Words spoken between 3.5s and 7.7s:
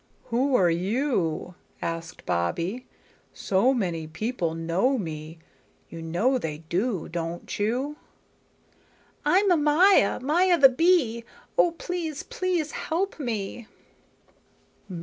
many people know me. You know they do, don't